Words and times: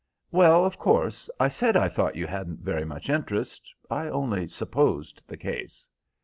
"Well, 0.31 0.65
of 0.65 0.79
course, 0.79 1.29
I 1.39 1.47
said 1.49 1.77
I 1.77 1.87
thought 1.87 2.15
you 2.15 2.25
hadn't 2.25 2.61
very 2.61 2.85
much 2.85 3.07
interest. 3.07 3.71
I 3.87 4.07
only 4.07 4.47
supposed 4.47 5.21
the 5.27 5.37
case." 5.37 5.87